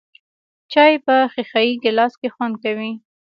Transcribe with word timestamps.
چای 0.71 0.93
په 1.05 1.15
ښیښه 1.33 1.61
یې 1.67 1.73
ګیلاس 1.83 2.13
کې 2.21 2.29
خوند 2.35 2.55
کوي. 2.63 2.91